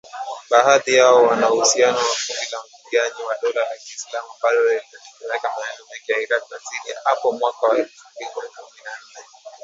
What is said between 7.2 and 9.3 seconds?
mwaka elfu mbili na kumi na nne